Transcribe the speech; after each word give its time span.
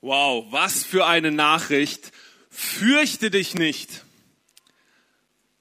Wow, 0.00 0.46
was 0.50 0.82
für 0.82 1.06
eine 1.06 1.30
Nachricht. 1.30 2.12
Fürchte 2.48 3.30
dich 3.30 3.54
nicht. 3.54 4.04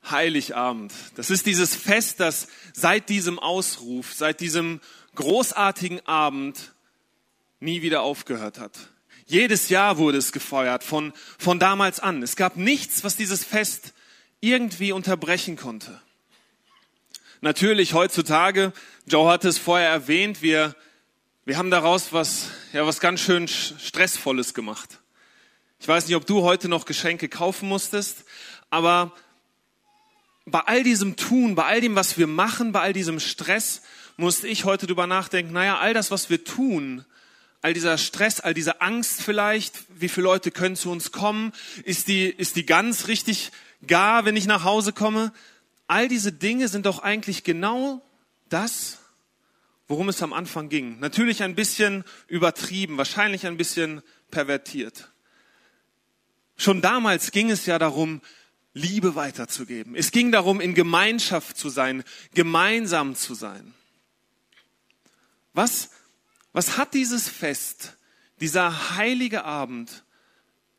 Heiligabend. 0.09 0.93
Das 1.15 1.29
ist 1.29 1.45
dieses 1.45 1.75
Fest, 1.75 2.19
das 2.19 2.47
seit 2.73 3.09
diesem 3.09 3.37
Ausruf, 3.37 4.13
seit 4.13 4.39
diesem 4.39 4.79
großartigen 5.15 6.05
Abend 6.07 6.73
nie 7.59 7.81
wieder 7.81 8.01
aufgehört 8.01 8.59
hat. 8.59 8.71
Jedes 9.25 9.69
Jahr 9.69 9.97
wurde 9.97 10.17
es 10.17 10.31
gefeiert, 10.31 10.83
von, 10.83 11.13
von 11.37 11.59
damals 11.59 11.99
an. 11.99 12.23
Es 12.23 12.35
gab 12.35 12.55
nichts, 12.55 13.03
was 13.03 13.17
dieses 13.17 13.43
Fest 13.43 13.93
irgendwie 14.39 14.93
unterbrechen 14.93 15.57
konnte. 15.57 16.01
Natürlich 17.41 17.93
heutzutage, 17.93 18.73
Joe 19.05 19.29
hat 19.29 19.45
es 19.45 19.57
vorher 19.57 19.89
erwähnt, 19.89 20.41
wir 20.41 20.75
wir 21.49 21.57
haben 21.57 21.71
daraus 21.71 22.13
was, 22.13 22.51
ja, 22.73 22.85
was 22.85 22.99
ganz 22.99 23.21
schön 23.21 23.47
Stressvolles 23.47 24.53
gemacht. 24.53 24.99
Ich 25.79 25.87
weiß 25.87 26.05
nicht, 26.05 26.15
ob 26.15 26.27
du 26.27 26.43
heute 26.43 26.69
noch 26.69 26.85
Geschenke 26.85 27.27
kaufen 27.27 27.67
musstest, 27.67 28.23
aber 28.69 29.13
bei 30.45 30.59
all 30.59 30.83
diesem 30.83 31.15
Tun, 31.15 31.55
bei 31.55 31.65
all 31.65 31.81
dem, 31.81 31.95
was 31.95 32.19
wir 32.19 32.27
machen, 32.27 32.71
bei 32.71 32.81
all 32.81 32.93
diesem 32.93 33.19
Stress, 33.19 33.81
musste 34.15 34.47
ich 34.47 34.65
heute 34.65 34.85
drüber 34.85 35.07
nachdenken, 35.07 35.51
naja, 35.51 35.79
all 35.79 35.95
das, 35.95 36.11
was 36.11 36.29
wir 36.29 36.43
tun, 36.43 37.03
all 37.63 37.73
dieser 37.73 37.97
Stress, 37.97 38.39
all 38.39 38.53
diese 38.53 38.81
Angst 38.81 39.23
vielleicht, 39.23 39.73
wie 39.89 40.07
viele 40.07 40.25
Leute 40.25 40.51
können 40.51 40.75
zu 40.75 40.91
uns 40.91 41.11
kommen, 41.11 41.51
ist 41.83 42.09
die, 42.09 42.27
ist 42.27 42.57
die 42.57 42.65
ganz 42.67 43.07
richtig 43.07 43.51
gar, 43.87 44.23
wenn 44.23 44.35
ich 44.35 44.45
nach 44.45 44.65
Hause 44.65 44.93
komme? 44.93 45.33
All 45.87 46.09
diese 46.09 46.31
Dinge 46.31 46.67
sind 46.67 46.85
doch 46.85 46.99
eigentlich 46.99 47.43
genau 47.43 48.03
das, 48.49 48.98
worum 49.89 50.07
es 50.07 50.21
am 50.21 50.31
Anfang 50.31 50.69
ging. 50.69 50.99
Natürlich 50.99 51.43
ein 51.43 51.55
bisschen 51.55 52.05
übertrieben, 52.27 52.97
wahrscheinlich 52.97 53.45
ein 53.45 53.57
bisschen 53.57 54.01
pervertiert. 54.31 55.09
Schon 56.55 56.81
damals 56.81 57.31
ging 57.31 57.49
es 57.49 57.65
ja 57.65 57.77
darum, 57.79 58.21
Liebe 58.73 59.15
weiterzugeben. 59.15 59.95
Es 59.95 60.11
ging 60.11 60.31
darum, 60.31 60.61
in 60.61 60.75
Gemeinschaft 60.75 61.57
zu 61.57 61.69
sein, 61.69 62.03
gemeinsam 62.35 63.15
zu 63.15 63.33
sein. 63.33 63.73
Was, 65.53 65.89
was 66.53 66.77
hat 66.77 66.93
dieses 66.93 67.27
Fest, 67.27 67.97
dieser 68.39 68.95
heilige 68.95 69.43
Abend, 69.43 70.03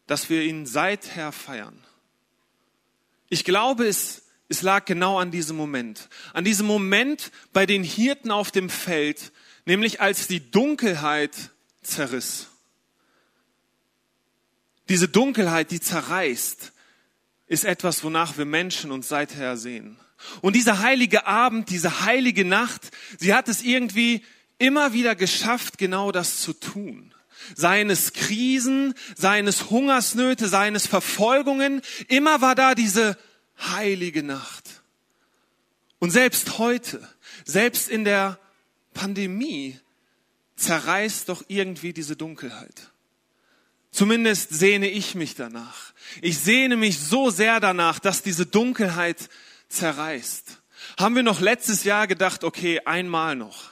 dass 0.06 0.30
wir 0.30 0.42
ihn 0.44 0.66
seither 0.66 1.32
feiern? 1.32 1.84
Ich 3.28 3.44
glaube, 3.44 3.86
es 3.86 4.22
es 4.50 4.62
lag 4.62 4.84
genau 4.84 5.18
an 5.18 5.30
diesem 5.30 5.56
Moment. 5.56 6.08
An 6.34 6.44
diesem 6.44 6.66
Moment 6.66 7.30
bei 7.52 7.66
den 7.66 7.84
Hirten 7.84 8.32
auf 8.32 8.50
dem 8.50 8.68
Feld, 8.68 9.30
nämlich 9.64 10.00
als 10.00 10.26
die 10.26 10.50
Dunkelheit 10.50 11.50
zerriss. 11.82 12.48
Diese 14.88 15.06
Dunkelheit, 15.06 15.70
die 15.70 15.78
zerreißt, 15.78 16.72
ist 17.46 17.64
etwas, 17.64 18.02
wonach 18.02 18.38
wir 18.38 18.44
Menschen 18.44 18.90
uns 18.90 19.08
seither 19.08 19.56
sehen. 19.56 19.96
Und 20.40 20.56
dieser 20.56 20.80
heilige 20.80 21.28
Abend, 21.28 21.70
diese 21.70 22.04
heilige 22.04 22.44
Nacht, 22.44 22.90
sie 23.18 23.32
hat 23.32 23.48
es 23.48 23.62
irgendwie 23.62 24.24
immer 24.58 24.92
wieder 24.92 25.14
geschafft, 25.14 25.78
genau 25.78 26.10
das 26.10 26.40
zu 26.40 26.54
tun. 26.54 27.14
Seien 27.54 27.88
es 27.88 28.12
Krisen, 28.14 28.94
seien 29.16 29.46
es 29.46 29.70
Hungersnöte, 29.70 30.48
seien 30.48 30.74
es 30.74 30.88
Verfolgungen, 30.88 31.82
immer 32.08 32.40
war 32.40 32.56
da 32.56 32.74
diese 32.74 33.16
heilige 33.60 34.22
Nacht. 34.22 34.82
Und 35.98 36.10
selbst 36.10 36.58
heute, 36.58 37.06
selbst 37.44 37.88
in 37.88 38.04
der 38.04 38.38
Pandemie, 38.94 39.78
zerreißt 40.56 41.28
doch 41.28 41.44
irgendwie 41.48 41.92
diese 41.92 42.16
Dunkelheit. 42.16 42.90
Zumindest 43.90 44.50
sehne 44.50 44.88
ich 44.88 45.14
mich 45.14 45.34
danach. 45.34 45.92
Ich 46.22 46.38
sehne 46.38 46.76
mich 46.76 46.98
so 46.98 47.30
sehr 47.30 47.60
danach, 47.60 47.98
dass 47.98 48.22
diese 48.22 48.46
Dunkelheit 48.46 49.28
zerreißt. 49.68 50.58
Haben 50.98 51.16
wir 51.16 51.22
noch 51.22 51.40
letztes 51.40 51.84
Jahr 51.84 52.06
gedacht, 52.06 52.44
okay, 52.44 52.80
einmal 52.84 53.36
noch. 53.36 53.70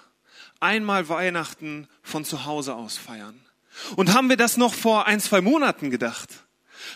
Einmal 0.60 1.08
Weihnachten 1.08 1.88
von 2.02 2.24
zu 2.24 2.44
Hause 2.44 2.74
aus 2.74 2.96
feiern. 2.96 3.40
Und 3.96 4.12
haben 4.12 4.28
wir 4.28 4.36
das 4.36 4.56
noch 4.56 4.74
vor 4.74 5.06
ein, 5.06 5.20
zwei 5.20 5.40
Monaten 5.40 5.90
gedacht? 5.90 6.28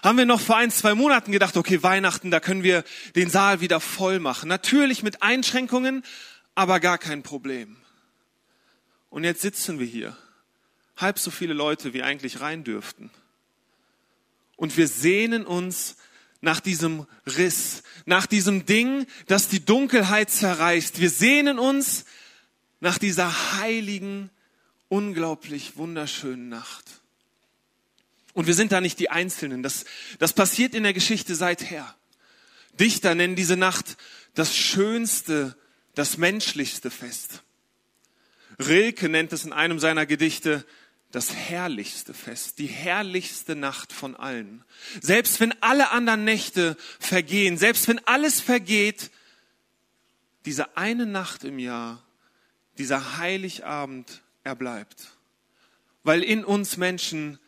Haben 0.02 0.18
wir 0.18 0.26
noch 0.26 0.40
vor 0.40 0.56
ein, 0.56 0.70
zwei 0.70 0.94
Monaten 0.94 1.32
gedacht, 1.32 1.56
okay, 1.56 1.82
Weihnachten, 1.82 2.30
da 2.30 2.40
können 2.40 2.62
wir 2.62 2.84
den 3.16 3.30
Saal 3.30 3.60
wieder 3.60 3.80
voll 3.80 4.18
machen. 4.18 4.48
Natürlich 4.48 5.02
mit 5.02 5.22
Einschränkungen, 5.22 6.04
aber 6.54 6.80
gar 6.80 6.98
kein 6.98 7.22
Problem. 7.22 7.76
Und 9.10 9.24
jetzt 9.24 9.42
sitzen 9.42 9.78
wir 9.78 9.86
hier. 9.86 10.16
Halb 10.96 11.18
so 11.18 11.30
viele 11.30 11.54
Leute, 11.54 11.92
wie 11.92 12.02
eigentlich 12.02 12.40
rein 12.40 12.64
dürften. 12.64 13.10
Und 14.56 14.76
wir 14.76 14.88
sehnen 14.88 15.44
uns 15.44 15.96
nach 16.40 16.60
diesem 16.60 17.06
Riss, 17.26 17.82
nach 18.04 18.26
diesem 18.26 18.66
Ding, 18.66 19.06
das 19.26 19.48
die 19.48 19.64
Dunkelheit 19.64 20.30
zerreißt. 20.30 21.00
Wir 21.00 21.10
sehnen 21.10 21.58
uns 21.58 22.04
nach 22.80 22.98
dieser 22.98 23.60
heiligen, 23.60 24.30
unglaublich 24.88 25.76
wunderschönen 25.76 26.48
Nacht. 26.48 27.01
Und 28.34 28.46
wir 28.46 28.54
sind 28.54 28.72
da 28.72 28.80
nicht 28.80 28.98
die 28.98 29.10
Einzelnen. 29.10 29.62
Das, 29.62 29.84
das 30.18 30.32
passiert 30.32 30.74
in 30.74 30.84
der 30.84 30.94
Geschichte 30.94 31.34
seither. 31.34 31.94
Dichter 32.80 33.14
nennen 33.14 33.36
diese 33.36 33.56
Nacht 33.56 33.96
das 34.34 34.56
schönste, 34.56 35.56
das 35.94 36.16
menschlichste 36.16 36.90
Fest. 36.90 37.42
Rilke 38.58 39.08
nennt 39.08 39.32
es 39.32 39.44
in 39.44 39.52
einem 39.52 39.78
seiner 39.78 40.06
Gedichte 40.06 40.64
das 41.10 41.34
herrlichste 41.34 42.14
Fest, 42.14 42.58
die 42.58 42.66
herrlichste 42.66 43.54
Nacht 43.54 43.92
von 43.92 44.16
allen. 44.16 44.64
Selbst 45.00 45.40
wenn 45.40 45.52
alle 45.62 45.90
anderen 45.90 46.24
Nächte 46.24 46.76
vergehen, 46.98 47.58
selbst 47.58 47.86
wenn 47.86 47.98
alles 48.06 48.40
vergeht, 48.40 49.10
diese 50.46 50.76
eine 50.76 51.04
Nacht 51.04 51.44
im 51.44 51.58
Jahr, 51.58 52.02
dieser 52.78 53.18
Heiligabend, 53.18 54.22
er 54.42 54.56
bleibt. 54.56 55.10
Weil 56.02 56.22
in 56.22 56.44
uns 56.44 56.78
Menschen 56.78 57.38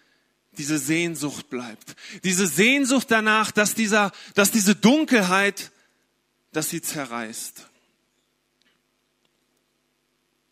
diese 0.58 0.78
Sehnsucht 0.78 1.50
bleibt. 1.50 1.96
Diese 2.22 2.46
Sehnsucht 2.46 3.10
danach, 3.10 3.50
dass, 3.50 3.74
dieser, 3.74 4.12
dass 4.34 4.50
diese 4.50 4.74
Dunkelheit, 4.74 5.72
dass 6.52 6.70
sie 6.70 6.82
zerreißt. 6.82 7.66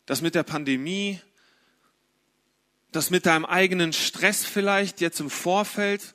Das 0.05 0.21
mit 0.21 0.35
der 0.35 0.43
Pandemie, 0.43 1.21
das 2.91 3.09
mit 3.09 3.25
deinem 3.25 3.45
eigenen 3.45 3.93
Stress 3.93 4.45
vielleicht 4.45 5.01
jetzt 5.01 5.19
im 5.19 5.29
Vorfeld, 5.29 6.13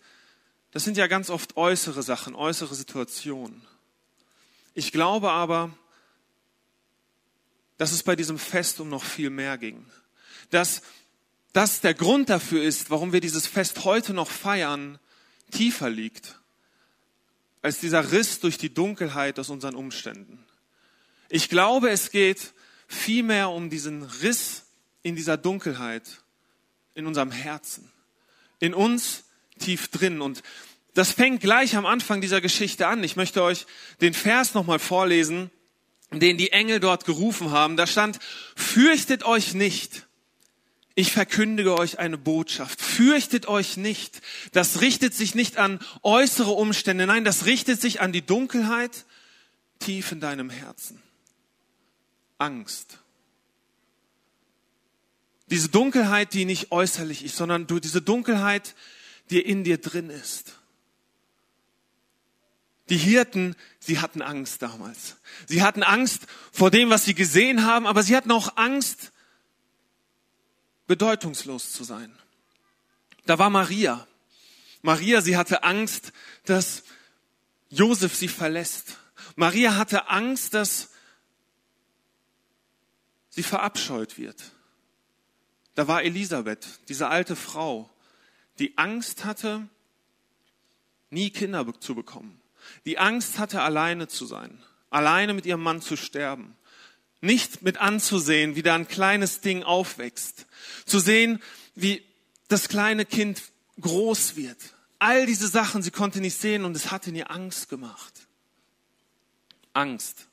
das 0.71 0.85
sind 0.85 0.97
ja 0.97 1.07
ganz 1.07 1.31
oft 1.31 1.57
äußere 1.57 2.03
Sachen, 2.03 2.35
äußere 2.35 2.75
Situationen. 2.75 3.63
Ich 4.75 4.93
glaube 4.93 5.31
aber, 5.31 5.77
dass 7.79 7.93
es 7.93 8.03
bei 8.03 8.17
diesem 8.17 8.39
Fest 8.39 8.81
um 8.81 8.89
noch 8.89 9.05
viel 9.05 9.31
mehr 9.31 9.57
ging. 9.57 9.87
Dass 10.51 10.83
dass 11.53 11.81
der 11.81 11.95
Grund 11.95 12.29
dafür 12.29 12.63
ist, 12.63 12.91
warum 12.91 13.13
wir 13.13 13.21
dieses 13.21 13.47
Fest 13.47 13.85
heute 13.85 14.15
noch 14.15 14.31
feiern, 14.31 14.99
tiefer 15.51 15.91
liegt 15.91 16.39
als 17.63 17.81
dieser 17.81 18.13
Riss 18.13 18.41
durch 18.41 18.59
die 18.59 18.73
Dunkelheit 18.73 19.39
aus 19.39 19.51
unseren 19.51 19.75
Umständen. 19.75 20.45
Ich 21.29 21.49
glaube, 21.49 21.91
es 21.91 22.11
geht 22.11 22.55
vielmehr 22.87 23.51
um 23.51 23.69
diesen 23.71 24.03
Riss 24.03 24.65
in 25.03 25.17
dieser 25.17 25.37
Dunkelheit, 25.37 26.23
in 26.95 27.07
unserem 27.07 27.31
Herzen, 27.31 27.91
in 28.61 28.75
uns 28.75 29.25
tief 29.59 29.89
drin. 29.89 30.21
Und 30.21 30.43
das 30.95 31.13
fängt 31.13 31.41
gleich 31.41 31.77
am 31.77 31.87
Anfang 31.87 32.21
dieser 32.21 32.41
Geschichte 32.41 32.87
an. 32.87 33.05
Ich 33.05 33.17
möchte 33.17 33.43
euch 33.43 33.67
den 34.01 34.15
Vers 34.15 34.55
nochmal 34.55 34.79
vorlesen, 34.79 35.51
den 36.11 36.39
die 36.39 36.53
Engel 36.53 36.81
dort 36.81 37.05
gerufen 37.05 37.51
haben. 37.51 37.77
Da 37.77 37.87
stand, 37.87 38.19
fürchtet 38.57 39.25
euch 39.25 39.55
nicht 39.55 40.08
ich 40.99 41.13
verkündige 41.13 41.79
euch 41.79 42.01
eine 42.01 42.19
Botschaft. 42.19 42.83
Fürchtet 42.83 43.47
euch 43.47 43.77
nicht. 43.77 44.21
Das 44.51 44.81
richtet 44.81 45.15
sich 45.15 45.37
nicht 45.37 45.57
an 45.57 45.79
äußere 46.03 46.51
Umstände. 46.51 47.07
Nein, 47.07 47.25
das 47.25 47.47
richtet 47.47 47.81
sich 47.81 48.01
an 48.01 48.11
die 48.11 48.27
Dunkelheit 48.27 49.05
tief 49.79 50.11
in 50.11 50.19
deinem 50.19 50.51
Herzen. 50.51 51.01
Angst. 52.39 52.99
Diese 55.53 55.69
Dunkelheit, 55.69 56.35
die 56.35 56.45
nicht 56.45 56.73
äußerlich 56.73 57.25
ist, 57.25 57.37
sondern 57.37 57.69
diese 57.69 58.03
Dunkelheit, 58.03 58.75
die 59.31 59.41
in 59.41 59.63
dir 59.63 59.79
drin 59.79 60.11
ist. 60.11 60.59
Die 62.89 62.99
Hirten, 62.99 63.55
sie 63.79 64.01
hatten 64.01 64.21
Angst 64.21 64.63
damals. 64.63 65.15
Sie 65.47 65.63
hatten 65.63 65.85
Angst 65.85 66.23
vor 66.51 66.73
dem, 66.73 66.91
was 66.91 67.05
sie 67.05 67.15
gesehen 67.15 67.65
haben, 67.65 67.87
aber 67.87 68.03
sie 68.03 68.17
hatten 68.17 68.33
auch 68.33 68.57
Angst 68.57 69.13
bedeutungslos 70.89 71.71
zu 71.71 71.85
sein. 71.85 72.13
Da 73.27 73.39
war 73.39 73.51
Maria. 73.51 74.09
Maria, 74.83 75.21
sie 75.21 75.37
hatte 75.37 75.63
Angst, 75.63 76.13
dass 76.45 76.83
Josef 77.71 78.17
sie 78.17 78.29
verlässt. 78.29 78.97
Maria 79.37 79.77
hatte 79.77 80.09
Angst, 80.09 80.55
dass 80.55 80.91
sie 83.29 83.43
verabscheut 83.45 84.19
wird. 84.19 84.43
Da 85.75 85.87
war 85.87 86.03
Elisabeth, 86.03 86.81
diese 86.89 87.09
alte 87.09 87.37
Frau, 87.37 87.89
die 88.59 88.77
Angst 88.79 89.25
hatte, 89.25 89.69
nie 91.11 91.31
Kinder 91.31 91.65
zu 91.79 91.95
bekommen, 91.95 92.41
die 92.85 92.99
Angst 92.99 93.39
hatte, 93.39 93.63
alleine 93.63 94.09
zu 94.09 94.27
sein, 94.27 94.61
alleine 94.91 95.35
mit 95.35 95.47
ihrem 95.47 95.63
Mann 95.63 95.81
zu 95.81 95.97
sterben, 95.97 96.57
nicht 97.21 97.63
mit 97.63 97.79
anzusehen, 97.79 98.57
wie 98.57 98.63
da 98.63 98.75
ein 98.75 98.89
kleines 98.89 99.41
Ding 99.41 99.63
aufwächst, 99.63 100.47
zu 100.87 100.99
sehen, 100.99 101.43
wie 101.75 102.03
das 102.49 102.69
kleine 102.69 103.05
Kind 103.05 103.43
groß 103.81 104.37
wird. 104.37 104.59
All 104.99 105.27
diese 105.27 105.49
Sachen, 105.49 105.83
sie 105.83 105.91
konnte 105.91 106.21
nicht 106.21 106.39
sehen 106.39 106.65
und 106.65 106.75
es 106.77 106.91
hat 106.91 107.07
in 107.07 107.15
ihr 107.15 107.31
Angst 107.31 107.69
gemacht. 107.69 108.13
Angst. 109.73 110.27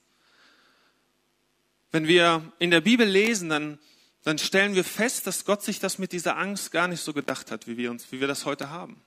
Wenn 1.92 2.08
wir 2.08 2.52
in 2.60 2.72
der 2.72 2.82
Bibel 2.82 3.08
lesen, 3.08 3.50
dann, 3.50 3.80
dann 4.24 4.38
stellen 4.38 4.76
wir 4.76 4.84
fest, 4.84 5.28
dass 5.28 5.46
Gott 5.46 5.64
sich 5.64 5.80
das 5.80 5.98
mit 5.98 6.12
dieser 6.12 6.38
Angst 6.38 6.72
gar 6.72 6.88
nicht 6.88 7.02
so 7.02 7.14
gedacht 7.14 7.52
hat, 7.52 7.68
wie 7.68 7.78
wir 7.78 7.92
uns, 7.92 8.12
wie 8.12 8.20
wir 8.20 8.28
das 8.28 8.46
heute 8.46 8.70
haben. 8.70 9.02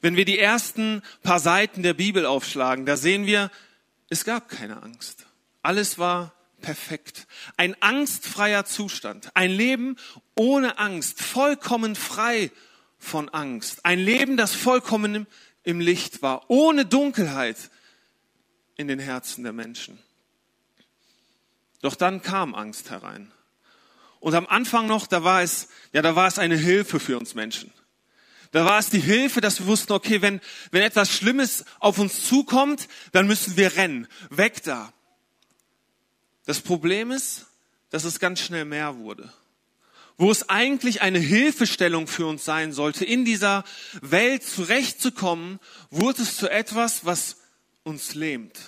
Wenn 0.00 0.16
wir 0.16 0.24
die 0.24 0.38
ersten 0.38 1.02
paar 1.22 1.40
Seiten 1.40 1.82
der 1.82 1.94
Bibel 1.94 2.26
aufschlagen, 2.26 2.86
da 2.86 2.96
sehen 2.96 3.26
wir, 3.26 3.50
es 4.10 4.24
gab 4.24 4.48
keine 4.48 4.82
Angst. 4.82 5.26
Alles 5.62 5.98
war 5.98 6.34
perfekt. 6.64 7.26
Ein 7.58 7.80
angstfreier 7.82 8.64
Zustand. 8.64 9.30
Ein 9.34 9.50
Leben 9.50 9.96
ohne 10.34 10.78
Angst. 10.78 11.20
Vollkommen 11.20 11.94
frei 11.94 12.50
von 12.98 13.28
Angst. 13.28 13.84
Ein 13.84 13.98
Leben, 13.98 14.38
das 14.38 14.54
vollkommen 14.54 15.26
im 15.62 15.80
Licht 15.80 16.22
war. 16.22 16.48
Ohne 16.48 16.86
Dunkelheit 16.86 17.70
in 18.76 18.88
den 18.88 18.98
Herzen 18.98 19.44
der 19.44 19.52
Menschen. 19.52 19.98
Doch 21.82 21.96
dann 21.96 22.22
kam 22.22 22.54
Angst 22.54 22.90
herein. 22.90 23.30
Und 24.20 24.34
am 24.34 24.46
Anfang 24.46 24.86
noch, 24.86 25.06
da 25.06 25.22
war 25.22 25.42
es, 25.42 25.68
ja, 25.92 26.00
da 26.00 26.16
war 26.16 26.26
es 26.26 26.38
eine 26.38 26.56
Hilfe 26.56 26.98
für 26.98 27.18
uns 27.18 27.34
Menschen. 27.34 27.70
Da 28.52 28.64
war 28.64 28.78
es 28.78 28.88
die 28.88 29.00
Hilfe, 29.00 29.42
dass 29.42 29.58
wir 29.58 29.66
wussten, 29.66 29.92
okay, 29.92 30.22
wenn, 30.22 30.40
wenn 30.70 30.82
etwas 30.82 31.10
Schlimmes 31.10 31.66
auf 31.78 31.98
uns 31.98 32.26
zukommt, 32.26 32.88
dann 33.12 33.26
müssen 33.26 33.58
wir 33.58 33.76
rennen. 33.76 34.06
Weg 34.30 34.62
da. 34.62 34.94
Das 36.44 36.60
Problem 36.60 37.10
ist, 37.10 37.46
dass 37.90 38.04
es 38.04 38.18
ganz 38.18 38.40
schnell 38.40 38.64
mehr 38.64 38.98
wurde. 38.98 39.32
Wo 40.16 40.30
es 40.30 40.48
eigentlich 40.48 41.02
eine 41.02 41.18
Hilfestellung 41.18 42.06
für 42.06 42.26
uns 42.26 42.44
sein 42.44 42.72
sollte, 42.72 43.04
in 43.04 43.24
dieser 43.24 43.64
Welt 44.00 44.44
zurechtzukommen, 44.44 45.58
wurde 45.90 46.22
es 46.22 46.36
zu 46.36 46.48
etwas, 46.48 47.04
was 47.04 47.36
uns 47.82 48.14
lähmt. 48.14 48.58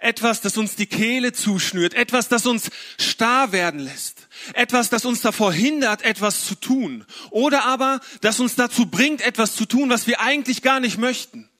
Etwas, 0.00 0.40
das 0.40 0.56
uns 0.56 0.76
die 0.76 0.86
Kehle 0.86 1.32
zuschnürt. 1.32 1.92
Etwas, 1.94 2.28
das 2.28 2.46
uns 2.46 2.70
starr 2.98 3.52
werden 3.52 3.80
lässt. 3.80 4.28
Etwas, 4.54 4.88
das 4.88 5.04
uns 5.04 5.20
davor 5.20 5.52
hindert, 5.52 6.02
etwas 6.02 6.46
zu 6.46 6.54
tun. 6.54 7.04
Oder 7.30 7.64
aber, 7.66 8.00
das 8.22 8.40
uns 8.40 8.56
dazu 8.56 8.86
bringt, 8.86 9.20
etwas 9.20 9.54
zu 9.54 9.66
tun, 9.66 9.90
was 9.90 10.06
wir 10.06 10.20
eigentlich 10.20 10.62
gar 10.62 10.80
nicht 10.80 10.96
möchten. 10.96 11.50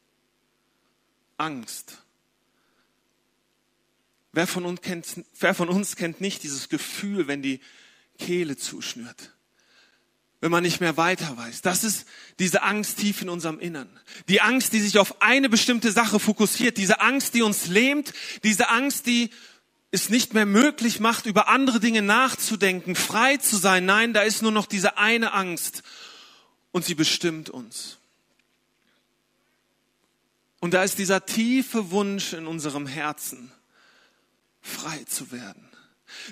Angst. 1.37 1.99
Wer 4.33 4.47
von 4.47 4.65
uns 4.65 4.81
kennt, 4.81 5.07
wer 5.39 5.55
von 5.55 5.69
uns 5.69 5.97
kennt 5.97 6.21
nicht 6.21 6.43
dieses 6.43 6.69
Gefühl, 6.69 7.27
wenn 7.27 7.43
die 7.43 7.61
Kehle 8.19 8.57
zuschnürt? 8.57 9.33
Wenn 10.41 10.51
man 10.51 10.63
nicht 10.63 10.81
mehr 10.81 10.97
weiter 10.97 11.37
weiß. 11.37 11.61
Das 11.63 11.85
ist 11.85 12.07
diese 12.39 12.63
Angst 12.63 12.99
tief 12.99 13.21
in 13.21 13.29
unserem 13.29 13.59
Innern. 13.59 13.91
Die 14.29 14.41
Angst, 14.41 14.73
die 14.73 14.81
sich 14.81 14.99
auf 14.99 15.21
eine 15.21 15.51
bestimmte 15.51 15.93
Sache 15.93 16.19
fokussiert. 16.19 16.79
Diese 16.79 17.01
Angst, 17.01 17.35
die 17.35 17.43
uns 17.43 17.67
lähmt. 17.67 18.15
Diese 18.43 18.71
Angst, 18.71 19.07
die 19.07 19.31
es 19.91 20.09
nicht 20.09 20.33
mehr 20.33 20.47
möglich 20.47 21.01
macht, 21.01 21.27
über 21.27 21.49
andere 21.49 21.81
Dinge 21.81 22.01
nachzudenken, 22.01 22.95
frei 22.95 23.37
zu 23.37 23.57
sein. 23.57 23.85
Nein, 23.85 24.15
da 24.15 24.23
ist 24.23 24.41
nur 24.41 24.53
noch 24.53 24.67
diese 24.67 24.97
eine 24.97 25.33
Angst. 25.33 25.83
Und 26.73 26.85
sie 26.85 26.95
bestimmt 26.95 27.51
uns. 27.51 27.99
Und 30.61 30.75
da 30.75 30.85
ist 30.85 30.99
dieser 30.99 31.27
tiefe 31.27 31.91
Wunsch 31.91 32.33
in 32.35 32.47
unserem 32.47 32.87
Herzen, 32.87 33.51
frei 34.61 35.05
zu 35.05 35.33
werden. 35.33 35.69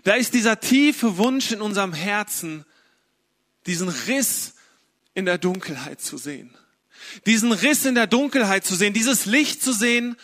Da 0.04 0.14
ist 0.14 0.34
dieser 0.34 0.60
tiefe 0.60 1.16
Wunsch 1.16 1.52
in 1.52 1.62
unserem 1.62 1.92
Herzen, 1.92 2.64
diesen 3.66 3.88
Riss 3.88 4.54
in 5.14 5.24
der 5.24 5.38
Dunkelheit 5.38 6.00
zu 6.00 6.18
sehen. 6.18 6.56
Diesen 7.26 7.52
Riss 7.52 7.84
in 7.84 7.94
der 7.94 8.06
Dunkelheit 8.06 8.64
zu 8.64 8.74
sehen, 8.74 8.92
dieses 8.92 9.26
Licht 9.26 9.62
zu 9.62 9.72
sehen, 9.72 10.16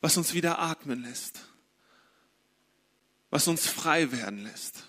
was 0.00 0.16
uns 0.16 0.34
wieder 0.34 0.58
atmen 0.58 1.02
lässt, 1.02 1.40
was 3.30 3.48
uns 3.48 3.66
frei 3.66 4.12
werden 4.12 4.44
lässt. 4.44 4.84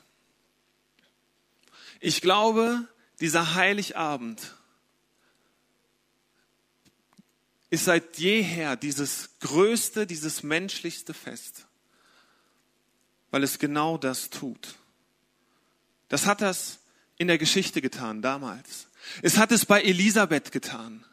Ich 1.99 2.21
glaube, 2.21 2.87
dieser 3.19 3.55
Heiligabend 3.55 4.55
ist 7.71 7.85
seit 7.85 8.17
jeher 8.17 8.75
dieses 8.75 9.29
größte, 9.39 10.05
dieses 10.05 10.43
menschlichste 10.43 11.13
Fest, 11.13 11.65
weil 13.31 13.43
es 13.43 13.59
genau 13.59 13.97
das 13.97 14.29
tut. 14.29 14.75
Das 16.09 16.25
hat 16.25 16.41
das 16.41 16.79
in 17.17 17.27
der 17.27 17.37
Geschichte 17.37 17.81
getan, 17.81 18.21
damals. 18.21 18.87
Es 19.21 19.37
hat 19.37 19.53
es 19.53 19.65
bei 19.65 19.81
Elisabeth 19.81 20.51
getan. 20.51 21.05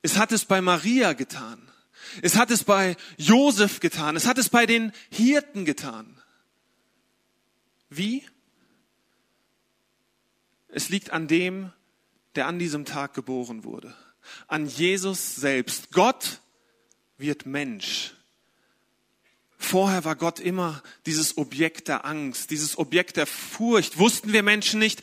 Es 0.00 0.16
hat 0.16 0.32
es 0.32 0.46
bei 0.46 0.62
Maria 0.62 1.12
getan. 1.12 1.70
Es 2.22 2.36
hat 2.36 2.50
es 2.50 2.64
bei 2.64 2.96
Josef 3.18 3.80
getan. 3.80 4.16
Es 4.16 4.26
hat 4.26 4.38
es 4.38 4.48
bei 4.48 4.64
den 4.64 4.92
Hirten 5.10 5.66
getan. 5.66 6.18
Wie? 7.90 8.26
Es 10.68 10.88
liegt 10.88 11.10
an 11.10 11.28
dem, 11.28 11.72
der 12.36 12.46
an 12.46 12.58
diesem 12.58 12.86
Tag 12.86 13.12
geboren 13.12 13.64
wurde 13.64 13.94
an 14.46 14.66
Jesus 14.66 15.36
selbst. 15.36 15.90
Gott 15.92 16.40
wird 17.16 17.46
Mensch. 17.46 18.14
Vorher 19.58 20.04
war 20.04 20.14
Gott 20.14 20.38
immer 20.38 20.82
dieses 21.04 21.36
Objekt 21.36 21.88
der 21.88 22.04
Angst, 22.04 22.50
dieses 22.50 22.78
Objekt 22.78 23.16
der 23.16 23.26
Furcht. 23.26 23.98
Wussten 23.98 24.32
wir 24.32 24.42
Menschen 24.42 24.78
nicht, 24.78 25.02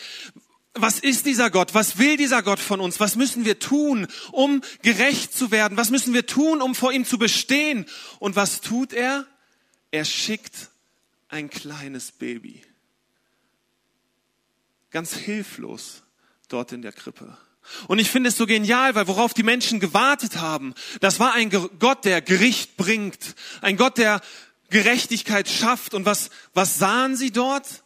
was 0.73 0.99
ist 0.99 1.25
dieser 1.25 1.49
Gott? 1.49 1.73
Was 1.73 1.97
will 1.97 2.17
dieser 2.17 2.41
Gott 2.41 2.59
von 2.59 2.81
uns? 2.81 2.99
Was 2.99 3.15
müssen 3.15 3.45
wir 3.45 3.59
tun, 3.59 4.07
um 4.31 4.61
gerecht 4.81 5.33
zu 5.33 5.51
werden? 5.51 5.77
Was 5.77 5.89
müssen 5.89 6.13
wir 6.13 6.25
tun, 6.25 6.61
um 6.61 6.75
vor 6.75 6.91
ihm 6.91 7.05
zu 7.05 7.17
bestehen? 7.17 7.85
Und 8.19 8.35
was 8.35 8.61
tut 8.61 8.91
er? 8.91 9.25
Er 9.91 10.05
schickt 10.05 10.69
ein 11.29 11.49
kleines 11.49 12.11
Baby. 12.11 12.61
Ganz 14.89 15.13
hilflos 15.13 16.03
dort 16.47 16.71
in 16.71 16.81
der 16.81 16.91
Krippe. 16.91 17.37
Und 17.87 17.99
ich 17.99 18.09
finde 18.09 18.29
es 18.29 18.37
so 18.37 18.45
genial, 18.45 18.95
weil 18.95 19.07
worauf 19.07 19.33
die 19.33 19.43
Menschen 19.43 19.79
gewartet 19.79 20.37
haben, 20.37 20.73
das 21.01 21.19
war 21.19 21.33
ein 21.33 21.49
Gott, 21.49 22.05
der 22.05 22.21
Gericht 22.21 22.77
bringt, 22.77 23.35
ein 23.61 23.77
Gott, 23.77 23.97
der 23.97 24.21
Gerechtigkeit 24.69 25.47
schafft. 25.47 25.93
Und 25.93 26.05
was, 26.05 26.29
was 26.53 26.77
sahen 26.77 27.15
sie 27.15 27.31
dort 27.31 27.83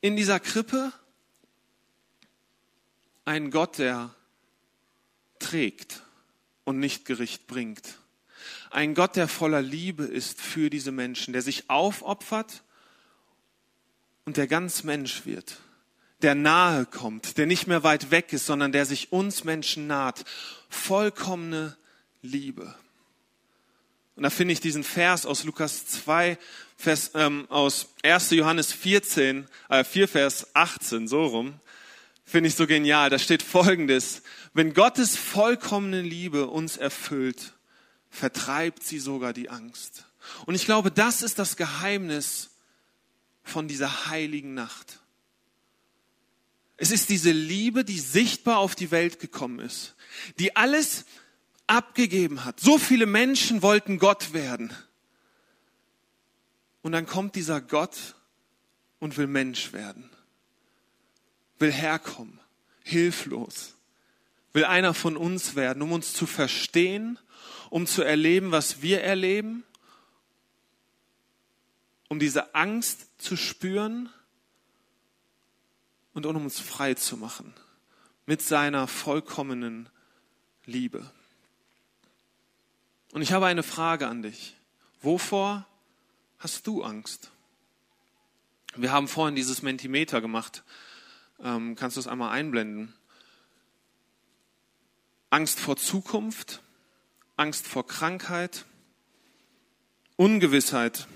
in 0.00 0.16
dieser 0.16 0.40
Krippe? 0.40 0.92
Ein 3.24 3.50
Gott, 3.50 3.78
der 3.78 4.14
trägt 5.38 6.02
und 6.64 6.78
nicht 6.78 7.04
Gericht 7.04 7.46
bringt. 7.46 7.98
Ein 8.70 8.94
Gott, 8.94 9.16
der 9.16 9.28
voller 9.28 9.62
Liebe 9.62 10.04
ist 10.04 10.40
für 10.40 10.70
diese 10.70 10.92
Menschen, 10.92 11.32
der 11.32 11.42
sich 11.42 11.68
aufopfert 11.68 12.62
und 14.24 14.36
der 14.36 14.46
ganz 14.46 14.82
Mensch 14.82 15.26
wird 15.26 15.58
der 16.22 16.34
nahe 16.34 16.86
kommt, 16.86 17.38
der 17.38 17.46
nicht 17.46 17.66
mehr 17.66 17.82
weit 17.82 18.10
weg 18.10 18.32
ist, 18.32 18.46
sondern 18.46 18.72
der 18.72 18.86
sich 18.86 19.12
uns 19.12 19.44
Menschen 19.44 19.86
naht. 19.86 20.24
Vollkommene 20.68 21.76
Liebe. 22.22 22.74
Und 24.14 24.24
da 24.24 24.30
finde 24.30 24.52
ich 24.52 24.60
diesen 24.60 24.84
Vers 24.84 25.26
aus 25.26 25.44
Lukas 25.44 25.86
2, 25.86 26.38
Vers, 26.76 27.12
ähm, 27.14 27.46
aus 27.48 27.94
1. 28.02 28.30
Johannes 28.32 28.72
14, 28.72 29.48
äh, 29.68 29.84
4, 29.84 30.08
Vers 30.08 30.54
18, 30.54 31.08
so 31.08 31.24
rum, 31.24 31.54
finde 32.24 32.48
ich 32.48 32.54
so 32.54 32.66
genial. 32.66 33.10
Da 33.10 33.18
steht 33.18 33.42
Folgendes. 33.42 34.22
Wenn 34.52 34.74
Gottes 34.74 35.16
vollkommene 35.16 36.02
Liebe 36.02 36.48
uns 36.48 36.76
erfüllt, 36.76 37.54
vertreibt 38.10 38.82
sie 38.82 38.98
sogar 38.98 39.32
die 39.32 39.48
Angst. 39.48 40.04
Und 40.44 40.54
ich 40.54 40.66
glaube, 40.66 40.90
das 40.90 41.22
ist 41.22 41.38
das 41.38 41.56
Geheimnis 41.56 42.50
von 43.42 43.66
dieser 43.66 44.10
heiligen 44.10 44.54
Nacht. 44.54 45.01
Es 46.82 46.90
ist 46.90 47.10
diese 47.10 47.30
Liebe, 47.30 47.84
die 47.84 48.00
sichtbar 48.00 48.58
auf 48.58 48.74
die 48.74 48.90
Welt 48.90 49.20
gekommen 49.20 49.60
ist, 49.60 49.94
die 50.40 50.56
alles 50.56 51.04
abgegeben 51.68 52.44
hat. 52.44 52.58
So 52.58 52.76
viele 52.76 53.06
Menschen 53.06 53.62
wollten 53.62 54.00
Gott 54.00 54.32
werden. 54.32 54.74
Und 56.82 56.90
dann 56.90 57.06
kommt 57.06 57.36
dieser 57.36 57.60
Gott 57.60 58.16
und 58.98 59.16
will 59.16 59.28
Mensch 59.28 59.72
werden, 59.72 60.10
will 61.60 61.70
herkommen, 61.70 62.40
hilflos, 62.82 63.76
will 64.52 64.64
einer 64.64 64.92
von 64.92 65.16
uns 65.16 65.54
werden, 65.54 65.82
um 65.82 65.92
uns 65.92 66.14
zu 66.14 66.26
verstehen, 66.26 67.16
um 67.70 67.86
zu 67.86 68.02
erleben, 68.02 68.50
was 68.50 68.82
wir 68.82 69.02
erleben, 69.02 69.62
um 72.08 72.18
diese 72.18 72.56
Angst 72.56 73.06
zu 73.18 73.36
spüren 73.36 74.08
und 76.14 76.26
um 76.26 76.36
uns 76.36 76.60
frei 76.60 76.94
zu 76.94 77.16
machen, 77.16 77.52
mit 78.26 78.42
seiner 78.42 78.86
vollkommenen 78.86 79.88
Liebe. 80.64 81.10
Und 83.12 83.22
ich 83.22 83.32
habe 83.32 83.46
eine 83.46 83.62
Frage 83.62 84.06
an 84.08 84.22
dich. 84.22 84.56
Wovor 85.00 85.66
hast 86.38 86.66
du 86.66 86.82
Angst? 86.82 87.30
Wir 88.74 88.90
haben 88.90 89.08
vorhin 89.08 89.34
dieses 89.34 89.62
Mentimeter 89.62 90.20
gemacht. 90.20 90.62
Ähm, 91.40 91.76
kannst 91.76 91.96
du 91.96 92.00
es 92.00 92.06
einmal 92.06 92.30
einblenden? 92.30 92.94
Angst 95.28 95.60
vor 95.60 95.76
Zukunft, 95.76 96.62
Angst 97.36 97.66
vor 97.66 97.86
Krankheit, 97.86 98.64
Ungewissheit, 100.16 101.06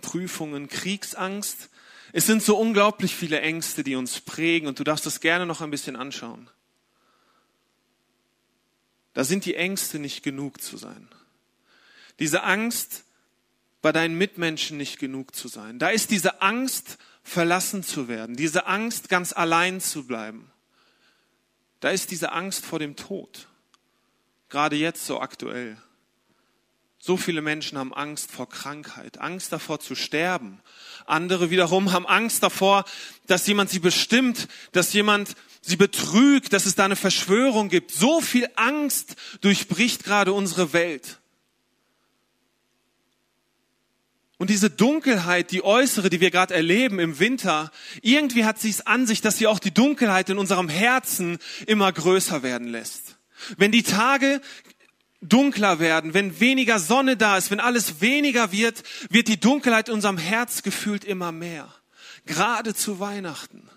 Prüfungen, 0.00 0.68
Kriegsangst. 0.68 1.70
Es 2.16 2.26
sind 2.26 2.44
so 2.44 2.56
unglaublich 2.56 3.16
viele 3.16 3.40
Ängste, 3.40 3.82
die 3.82 3.96
uns 3.96 4.20
prägen 4.20 4.68
und 4.68 4.78
du 4.78 4.84
darfst 4.84 5.04
das 5.04 5.18
gerne 5.18 5.46
noch 5.46 5.60
ein 5.60 5.72
bisschen 5.72 5.96
anschauen. 5.96 6.48
Da 9.14 9.24
sind 9.24 9.44
die 9.44 9.56
Ängste 9.56 9.98
nicht 9.98 10.22
genug 10.22 10.62
zu 10.62 10.76
sein. 10.76 11.08
Diese 12.20 12.44
Angst, 12.44 13.02
bei 13.82 13.90
deinen 13.90 14.16
Mitmenschen 14.16 14.76
nicht 14.76 15.00
genug 15.00 15.34
zu 15.34 15.48
sein. 15.48 15.80
Da 15.80 15.88
ist 15.88 16.12
diese 16.12 16.40
Angst, 16.40 16.98
verlassen 17.24 17.82
zu 17.82 18.06
werden, 18.06 18.36
diese 18.36 18.68
Angst, 18.68 19.08
ganz 19.08 19.32
allein 19.32 19.80
zu 19.80 20.06
bleiben. 20.06 20.52
Da 21.80 21.90
ist 21.90 22.12
diese 22.12 22.30
Angst 22.30 22.64
vor 22.64 22.78
dem 22.78 22.94
Tod. 22.94 23.48
Gerade 24.50 24.76
jetzt 24.76 25.04
so 25.04 25.20
aktuell. 25.20 25.76
So 27.06 27.18
viele 27.18 27.42
Menschen 27.42 27.76
haben 27.76 27.92
Angst 27.92 28.30
vor 28.30 28.48
Krankheit, 28.48 29.18
Angst 29.18 29.52
davor 29.52 29.78
zu 29.78 29.94
sterben. 29.94 30.62
Andere 31.04 31.50
wiederum 31.50 31.92
haben 31.92 32.06
Angst 32.06 32.42
davor, 32.42 32.86
dass 33.26 33.46
jemand 33.46 33.68
sie 33.68 33.78
bestimmt, 33.78 34.48
dass 34.72 34.94
jemand 34.94 35.34
sie 35.60 35.76
betrügt, 35.76 36.54
dass 36.54 36.64
es 36.64 36.76
da 36.76 36.86
eine 36.86 36.96
Verschwörung 36.96 37.68
gibt. 37.68 37.90
So 37.90 38.22
viel 38.22 38.48
Angst 38.56 39.16
durchbricht 39.42 40.02
gerade 40.02 40.32
unsere 40.32 40.72
Welt. 40.72 41.18
Und 44.38 44.48
diese 44.48 44.70
Dunkelheit, 44.70 45.50
die 45.50 45.62
äußere, 45.62 46.08
die 46.08 46.22
wir 46.22 46.30
gerade 46.30 46.54
erleben 46.54 46.98
im 47.00 47.18
Winter, 47.18 47.70
irgendwie 48.00 48.46
hat 48.46 48.58
sie 48.58 48.70
es 48.70 48.86
an 48.86 49.06
sich, 49.06 49.20
dass 49.20 49.36
sie 49.36 49.46
auch 49.46 49.58
die 49.58 49.74
Dunkelheit 49.74 50.30
in 50.30 50.38
unserem 50.38 50.70
Herzen 50.70 51.36
immer 51.66 51.92
größer 51.92 52.42
werden 52.42 52.68
lässt. 52.68 53.18
Wenn 53.58 53.72
die 53.72 53.82
Tage 53.82 54.40
dunkler 55.28 55.78
werden, 55.78 56.14
wenn 56.14 56.40
weniger 56.40 56.78
Sonne 56.78 57.16
da 57.16 57.36
ist, 57.36 57.50
wenn 57.50 57.60
alles 57.60 58.00
weniger 58.00 58.52
wird, 58.52 58.82
wird 59.10 59.28
die 59.28 59.40
Dunkelheit 59.40 59.88
in 59.88 59.94
unserem 59.94 60.18
Herz 60.18 60.62
gefühlt 60.62 61.04
immer 61.04 61.32
mehr. 61.32 61.72
Gerade 62.26 62.74
zu 62.74 63.00
Weihnachten. 63.00 63.68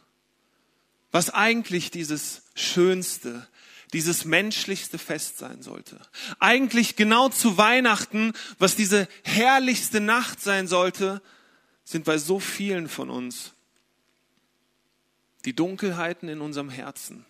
Was 1.12 1.30
eigentlich 1.30 1.90
dieses 1.92 2.44
schönste, 2.54 3.48
dieses 3.94 4.26
menschlichste 4.26 4.98
Fest 4.98 5.38
sein 5.38 5.62
sollte. 5.62 6.00
Eigentlich 6.40 6.96
genau 6.96 7.30
zu 7.30 7.58
Weihnachten, 7.58 8.34
was 8.60 8.76
diese 8.76 9.08
herrlichste 9.24 10.02
Nacht 10.02 10.42
sein 10.42 10.68
sollte, 10.68 11.22
sind 11.84 12.04
bei 12.04 12.18
so 12.18 12.40
vielen 12.40 12.90
von 12.90 13.10
uns 13.10 13.54
die 15.46 15.56
Dunkelheiten 15.56 16.28
in 16.28 16.42
unserem 16.42 16.70
Herzen, 16.70 17.26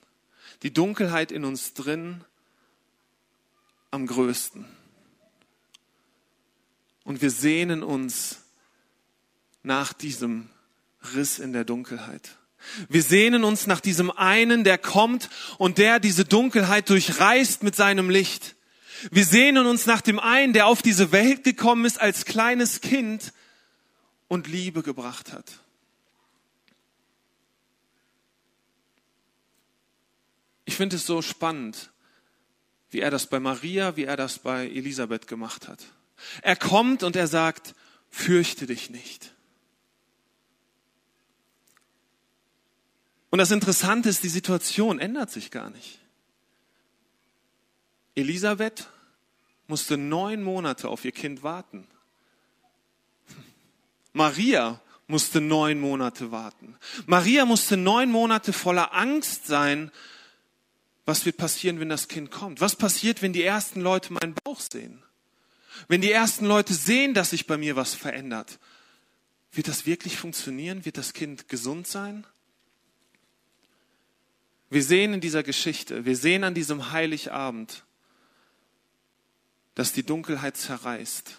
die 0.64 0.74
Dunkelheit 0.74 1.32
in 1.32 1.46
uns 1.46 1.76
drin 1.76 2.24
am 3.92 4.08
größten. 4.08 4.66
Und 7.04 7.22
wir 7.22 7.32
sehnen 7.32 7.84
uns 7.84 8.42
nach 9.64 9.94
diesem 9.94 10.50
Riss 11.16 11.40
in 11.40 11.54
der 11.54 11.64
Dunkelheit. 11.64 12.38
Wir 12.90 13.04
sehnen 13.04 13.44
uns 13.44 13.68
nach 13.68 13.80
diesem 13.80 14.12
einen, 14.12 14.64
der 14.64 14.78
kommt 14.78 15.30
und 15.58 15.78
der 15.78 16.00
diese 16.00 16.26
Dunkelheit 16.26 16.90
durchreißt 16.90 17.64
mit 17.64 17.76
seinem 17.76 18.10
Licht. 18.10 18.56
Wir 19.12 19.26
sehnen 19.26 19.68
uns 19.68 19.86
nach 19.86 20.02
dem 20.02 20.20
einen, 20.20 20.54
der 20.54 20.66
auf 20.68 20.82
diese 20.82 21.12
Welt 21.12 21.44
gekommen 21.44 21.86
ist 21.86 22.02
als 22.02 22.26
kleines 22.26 22.82
Kind 22.82 23.32
und 24.28 24.48
Liebe 24.48 24.84
gebracht 24.84 25.32
hat. 25.32 25.46
Ich 30.66 30.76
finde 30.76 30.98
es 30.98 31.06
so 31.06 31.22
spannend, 31.22 31.92
wie 32.90 33.02
er 33.02 33.12
das 33.12 33.28
bei 33.28 33.40
Maria, 33.40 33.96
wie 33.96 34.06
er 34.06 34.18
das 34.18 34.40
bei 34.40 34.68
Elisabeth 34.68 35.28
gemacht 35.28 35.68
hat. 35.68 35.84
Er 36.42 36.56
kommt 36.56 37.04
und 37.04 37.16
er 37.16 37.28
sagt, 37.28 37.76
fürchte 38.10 38.66
dich 38.66 38.90
nicht. 38.90 39.34
Und 43.30 43.40
das 43.40 43.52
Interessante 43.52 44.10
ist, 44.10 44.24
die 44.24 44.30
Situation 44.30 45.00
ändert 45.00 45.30
sich 45.30 45.52
gar 45.52 45.70
nicht. 45.70 46.00
Elisabeth 48.16 48.90
musste 49.68 49.98
neun 49.98 50.42
Monate 50.42 50.88
auf 50.88 51.06
ihr 51.06 51.12
Kind 51.12 51.44
warten. 51.44 51.86
Maria 54.14 54.82
musste 55.08 55.42
neun 55.42 55.80
Monate 55.80 56.32
warten. 56.32 56.76
Maria 57.06 57.46
musste 57.46 57.78
neun 57.78 58.10
Monate 58.10 58.54
voller 58.54 58.94
Angst 58.94 59.46
sein. 59.46 59.92
Was 61.08 61.26
wird 61.26 61.38
passieren, 61.38 61.80
wenn 61.80 61.88
das 61.88 62.10
Kind 62.10 62.32
kommt? 62.32 62.60
Was 62.60 62.76
passiert, 62.76 63.22
wenn 63.22 63.32
die 63.32 63.42
ersten 63.42 63.80
Leute 63.80 64.12
meinen 64.12 64.36
Bauch 64.44 64.60
sehen? 64.60 65.02
Wenn 65.88 66.02
die 66.02 66.12
ersten 66.12 66.46
Leute 66.46 66.74
sehen, 66.74 67.14
dass 67.14 67.30
sich 67.30 67.48
bei 67.48 67.58
mir 67.58 67.78
was 67.78 67.94
verändert? 67.94 68.60
Wird 69.54 69.70
das 69.70 69.86
wirklich 69.86 70.18
funktionieren? 70.18 70.84
Wird 70.84 70.98
das 70.98 71.14
Kind 71.14 71.48
gesund 71.48 71.88
sein? 71.88 72.28
Wir 74.70 74.84
sehen 74.84 75.14
in 75.14 75.22
dieser 75.22 75.44
Geschichte, 75.44 76.04
wir 76.04 76.18
sehen 76.18 76.44
an 76.44 76.54
diesem 76.54 76.92
Heiligabend, 76.92 77.86
dass 79.76 79.94
die 79.94 80.04
Dunkelheit 80.04 80.58
zerreißt. 80.58 81.38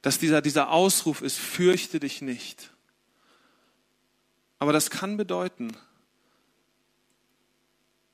Dass 0.00 0.20
dieser, 0.20 0.40
dieser 0.40 0.70
Ausruf 0.70 1.22
ist, 1.22 1.38
fürchte 1.38 1.98
dich 1.98 2.22
nicht. 2.22 2.70
Aber 4.60 4.72
das 4.72 4.90
kann 4.90 5.16
bedeuten, 5.16 5.76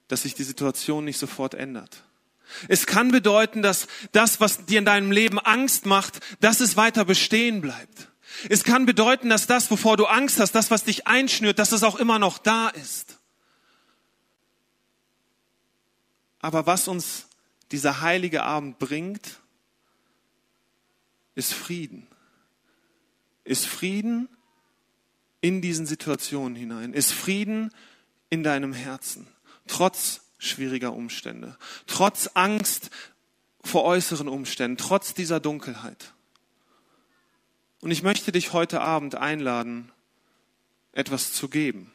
dass 0.09 0.23
sich 0.23 0.35
die 0.35 0.45
Situation 0.45 1.05
nicht 1.05 1.19
sofort 1.19 1.55
ändert. 1.55 2.03
Es 2.67 2.87
kann 2.87 3.11
bedeuten, 3.11 3.63
dass 3.63 3.87
das, 4.13 4.41
was 4.41 4.65
dir 4.65 4.79
in 4.79 4.85
deinem 4.85 5.13
Leben 5.13 5.39
Angst 5.39 5.87
macht, 5.87 6.21
dass 6.41 6.61
es 6.61 6.77
weiter 6.77 7.05
bestehen 7.05 7.61
bleibt. 7.61 8.09
Es 8.49 8.65
kann 8.65 8.87
bedeuten, 8.87 9.29
dass 9.29 9.47
das, 9.47 9.71
wovor 9.71 9.97
du 9.97 10.07
Angst 10.07 10.41
hast, 10.41 10.53
das, 10.53 10.71
was 10.71 10.85
dich 10.85 11.07
einschnürt, 11.07 11.59
dass 11.59 11.73
es 11.73 11.83
auch 11.83 11.97
immer 11.97 12.19
noch 12.19 12.39
da 12.39 12.69
ist. 12.69 13.19
Aber 16.41 16.67
was 16.67 16.89
uns 16.89 17.27
dieser 17.73 18.01
heilige 18.01 18.43
Abend 18.45 18.79
bringt, 18.79 19.41
ist 21.35 21.53
Frieden. 21.53 22.07
Ist 23.45 23.67
Frieden 23.67 24.29
in 25.41 25.61
diesen 25.61 25.87
Situationen 25.87 26.57
hinein. 26.57 26.93
Ist 26.93 27.13
Frieden 27.13 27.73
in 28.31 28.43
deinem 28.43 28.73
Herzen. 28.73 29.27
Trotz 29.69 30.23
schwieriger 30.39 30.93
Umstände. 30.93 31.57
Trotz 31.87 32.31
Angst 32.35 32.91
vor 33.63 33.85
äußeren 33.85 34.29
Umständen. 34.29 34.77
Trotz 34.77 35.15
dieser 35.15 35.41
Dunkelheit. 35.41 36.13
Und 37.81 37.91
ich 37.91 38.03
möchte 38.03 38.33
dich 38.33 38.53
heute 38.53 38.81
Abend 38.81 39.15
einladen, 39.15 39.93
etwas 40.93 41.33
zu 41.33 41.49
geben. 41.49 41.93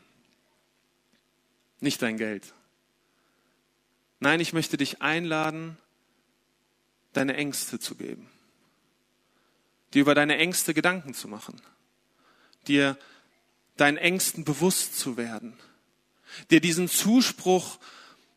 Nicht 1.79 2.01
dein 2.01 2.17
Geld. 2.17 2.53
Nein, 4.19 4.39
ich 4.39 4.53
möchte 4.53 4.77
dich 4.77 5.01
einladen, 5.01 5.77
deine 7.11 7.35
Ängste 7.35 7.79
zu 7.79 7.95
geben. 7.95 8.29
Dir 9.93 10.01
über 10.01 10.15
deine 10.15 10.37
Ängste 10.37 10.73
Gedanken 10.73 11.13
zu 11.13 11.27
machen. 11.27 11.61
Dir 12.67 12.97
deinen 13.75 13.97
Ängsten 13.97 14.45
bewusst 14.45 14.97
zu 14.97 15.17
werden. 15.17 15.57
Dir 16.49 16.61
diesen 16.61 16.87
Zuspruch 16.89 17.79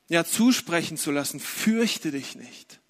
ja 0.08 0.24
zusprechen 0.24 0.96
zu 0.96 1.10
lassen, 1.10 1.40
fürchte 1.40 2.10
dich 2.10 2.36
nicht. 2.36 2.80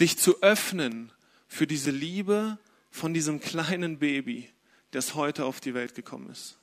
Dich 0.00 0.18
zu 0.18 0.42
öffnen 0.42 1.12
für 1.48 1.66
diese 1.66 1.90
Liebe 1.90 2.58
von 2.90 3.14
diesem 3.14 3.40
kleinen 3.40 3.98
Baby, 3.98 4.48
das 4.90 5.14
heute 5.14 5.44
auf 5.44 5.60
die 5.60 5.74
Welt 5.74 5.94
gekommen 5.94 6.30
ist. 6.30 6.58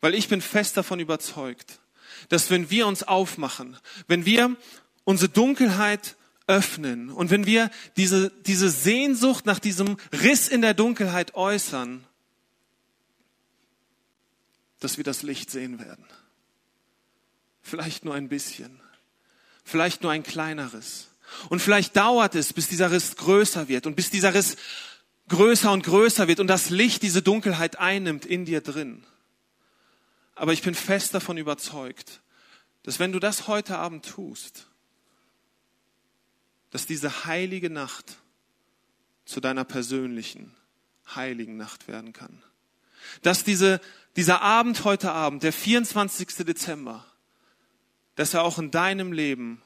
Weil 0.00 0.14
ich 0.14 0.28
bin 0.28 0.40
fest 0.40 0.76
davon 0.76 1.00
überzeugt, 1.00 1.80
dass 2.28 2.50
wenn 2.50 2.70
wir 2.70 2.86
uns 2.86 3.02
aufmachen, 3.02 3.76
wenn 4.06 4.24
wir 4.24 4.56
unsere 5.04 5.30
Dunkelheit 5.30 6.16
öffnen 6.46 7.10
und 7.10 7.30
wenn 7.30 7.46
wir 7.46 7.70
diese, 7.96 8.30
diese 8.46 8.70
Sehnsucht 8.70 9.46
nach 9.46 9.58
diesem 9.58 9.96
Riss 10.12 10.48
in 10.48 10.62
der 10.62 10.74
Dunkelheit 10.74 11.34
äußern, 11.34 12.04
dass 14.80 14.96
wir 14.96 15.04
das 15.04 15.22
Licht 15.22 15.50
sehen 15.50 15.78
werden. 15.78 16.04
Vielleicht 17.62 18.04
nur 18.04 18.14
ein 18.14 18.28
bisschen, 18.28 18.80
vielleicht 19.64 20.02
nur 20.02 20.12
ein 20.12 20.22
kleineres. 20.22 21.08
Und 21.50 21.60
vielleicht 21.60 21.96
dauert 21.96 22.34
es, 22.34 22.52
bis 22.52 22.68
dieser 22.68 22.90
Riss 22.90 23.16
größer 23.16 23.68
wird 23.68 23.86
und 23.86 23.96
bis 23.96 24.10
dieser 24.10 24.32
Riss 24.34 24.56
größer 25.28 25.70
und 25.72 25.84
größer 25.84 26.26
wird 26.26 26.40
und 26.40 26.46
das 26.46 26.70
Licht 26.70 27.02
diese 27.02 27.22
Dunkelheit 27.22 27.78
einnimmt 27.78 28.24
in 28.24 28.44
dir 28.44 28.60
drin. 28.60 29.04
Aber 30.34 30.52
ich 30.52 30.62
bin 30.62 30.74
fest 30.74 31.14
davon 31.14 31.36
überzeugt, 31.36 32.20
dass 32.82 32.98
wenn 32.98 33.12
du 33.12 33.18
das 33.18 33.48
heute 33.48 33.76
Abend 33.76 34.06
tust, 34.06 34.66
dass 36.70 36.86
diese 36.86 37.24
heilige 37.24 37.70
Nacht 37.70 38.16
zu 39.24 39.40
deiner 39.40 39.64
persönlichen 39.64 40.54
heiligen 41.14 41.56
Nacht 41.56 41.88
werden 41.88 42.12
kann. 42.12 42.42
Dass 43.22 43.44
diese, 43.44 43.80
dieser 44.18 44.42
Abend 44.42 44.82
heute 44.82 45.12
Abend, 45.12 45.44
der 45.44 45.52
24. 45.52 46.44
Dezember, 46.44 47.06
dass 48.16 48.34
er 48.34 48.42
auch 48.42 48.58
in 48.58 48.72
deinem 48.72 49.12
Leben 49.12 49.62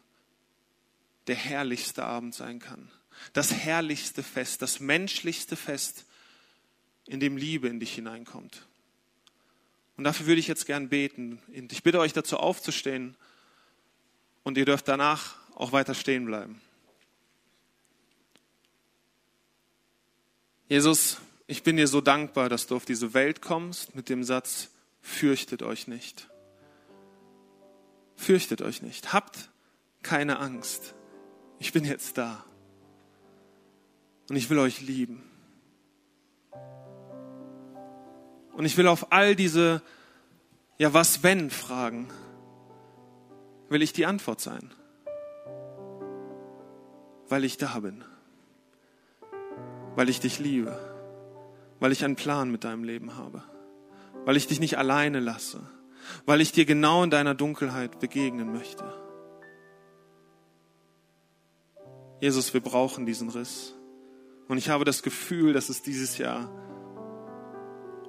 der 1.26 1.37
herrlichste 1.37 2.04
Abend 2.04 2.35
sein 2.35 2.59
kann. 2.59 2.90
Das 3.32 3.50
herrlichste 3.50 4.23
Fest, 4.23 4.61
das 4.61 4.78
menschlichste 4.78 5.56
Fest, 5.56 6.04
in 7.06 7.18
dem 7.18 7.38
Liebe 7.38 7.66
in 7.66 7.80
dich 7.80 7.94
hineinkommt. 7.94 8.66
Und 9.97 10.04
dafür 10.04 10.26
würde 10.26 10.40
ich 10.40 10.49
jetzt 10.49 10.66
gern 10.66 10.90
beten. 10.90 11.40
Ich 11.71 11.82
bitte 11.82 11.99
euch 11.99 12.12
dazu 12.12 12.37
aufzustehen 12.37 13.16
und 14.42 14.59
ihr 14.59 14.66
dürft 14.66 14.87
danach 14.87 15.37
auch 15.54 15.73
weiter 15.73 15.94
stehen 15.94 16.26
bleiben. 16.26 16.61
Jesus, 20.68 21.23
ich 21.46 21.62
bin 21.62 21.76
dir 21.76 21.88
so 21.88 22.00
dankbar, 22.00 22.49
dass 22.49 22.66
du 22.66 22.76
auf 22.76 22.84
diese 22.84 23.14
Welt 23.14 23.42
kommst 23.42 23.94
mit 23.94 24.08
dem 24.08 24.25
Satz, 24.25 24.70
fürchtet 25.00 25.62
euch 25.62 25.88
nicht. 25.88 26.28
Fürchtet 28.16 28.62
euch 28.62 28.82
nicht. 28.82 29.12
Habt 29.12 29.50
keine 30.02 30.38
Angst. 30.38 30.94
Ich 31.58 31.72
bin 31.72 31.84
jetzt 31.84 32.18
da. 32.18 32.44
Und 34.28 34.37
ich 34.37 34.49
will 34.49 34.58
euch 34.58 34.80
lieben. 34.80 35.28
Und 38.52 38.64
ich 38.64 38.76
will 38.76 38.87
auf 38.87 39.12
all 39.12 39.34
diese, 39.34 39.82
ja, 40.78 40.94
was 40.94 41.22
wenn 41.22 41.50
Fragen, 41.50 42.08
will 43.68 43.82
ich 43.82 43.92
die 43.92 44.06
Antwort 44.06 44.40
sein. 44.40 44.72
Weil 47.28 47.44
ich 47.44 47.56
da 47.56 47.80
bin. 47.80 48.04
Weil 49.96 50.08
ich 50.08 50.20
dich 50.20 50.38
liebe. 50.38 50.91
Weil 51.82 51.90
ich 51.90 52.04
einen 52.04 52.14
Plan 52.14 52.48
mit 52.48 52.62
deinem 52.62 52.84
Leben 52.84 53.16
habe. 53.16 53.42
Weil 54.24 54.36
ich 54.36 54.46
dich 54.46 54.60
nicht 54.60 54.78
alleine 54.78 55.18
lasse. 55.18 55.68
Weil 56.26 56.40
ich 56.40 56.52
dir 56.52 56.64
genau 56.64 57.02
in 57.02 57.10
deiner 57.10 57.34
Dunkelheit 57.34 57.98
begegnen 57.98 58.52
möchte. 58.52 58.84
Jesus, 62.20 62.54
wir 62.54 62.60
brauchen 62.60 63.04
diesen 63.04 63.30
Riss. 63.30 63.74
Und 64.46 64.58
ich 64.58 64.68
habe 64.68 64.84
das 64.84 65.02
Gefühl, 65.02 65.54
dass 65.54 65.70
es 65.70 65.82
dieses 65.82 66.18
Jahr 66.18 66.48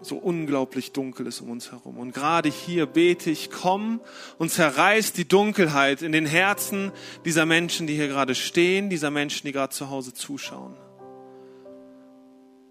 so 0.03 0.17
unglaublich 0.17 0.91
dunkel 0.91 1.25
ist 1.25 1.41
um 1.41 1.49
uns 1.49 1.71
herum. 1.71 1.97
Und 1.97 2.13
gerade 2.13 2.49
hier 2.49 2.85
bete 2.85 3.31
ich, 3.31 3.49
komm 3.49 4.01
und 4.37 4.51
zerreiß 4.51 5.13
die 5.13 5.27
Dunkelheit 5.27 6.03
in 6.03 6.11
den 6.11 6.27
Herzen 6.27 6.91
dieser 7.25 7.47
Menschen, 7.47 7.87
die 7.87 7.95
hier 7.95 8.07
gerade 8.07 8.35
stehen, 8.35 8.91
dieser 8.91 9.09
Menschen, 9.09 9.47
die 9.47 9.51
gerade 9.51 9.73
zu 9.73 9.89
Hause 9.89 10.13
zuschauen. 10.13 10.75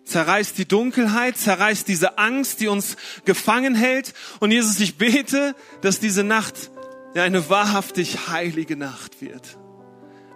Zerreiß 0.05 0.55
die 0.55 0.67
Dunkelheit, 0.67 1.37
zerreiß 1.37 1.85
diese 1.85 2.19
Angst, 2.19 2.61
die 2.61 2.69
uns 2.69 2.97
gefangen 3.25 3.75
hält. 3.75 4.15
Und 4.41 4.51
Jesus, 4.51 4.81
ich 4.81 4.99
bete, 4.99 5.55
dass 5.81 6.01
diese 6.01 6.25
Nacht 6.25 6.71
eine 7.15 7.49
wahrhaftig 7.49 8.29
heilige 8.29 8.77
Nacht 8.77 9.21
wird. 9.21 9.59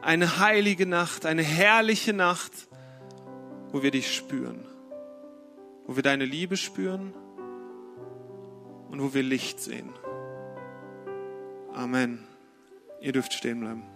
Eine 0.03 0.39
heilige 0.39 0.87
Nacht, 0.87 1.27
eine 1.27 1.43
herrliche 1.43 2.13
Nacht, 2.13 2.53
wo 3.73 3.83
wir 3.83 3.91
dich 3.91 4.15
spüren, 4.15 4.65
wo 5.87 5.97
wir 5.97 6.03
deine 6.03 6.25
Liebe 6.25 6.57
spüren 6.57 7.13
und 8.89 9.03
wo 9.03 9.15
wir 9.15 9.23
Licht 9.23 9.61
sehen. 9.61 9.93
Amen. 11.75 12.27
Ihr 13.01 13.13
dürft 13.13 13.33
stehen 13.33 13.61
bleiben. 13.61 13.96